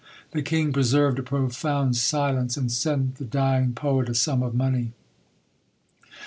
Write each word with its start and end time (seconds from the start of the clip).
The 0.31 0.41
king 0.41 0.73
preserved 0.73 1.19
a 1.19 1.21
profound 1.21 1.95
silence; 1.95 2.57
and 2.57 2.71
sent 2.71 3.17
the 3.17 3.23
dying 3.23 3.73
poet 3.73 4.09
a 4.09 4.15
sum 4.15 4.41
of 4.41 4.55
money. 4.55 4.93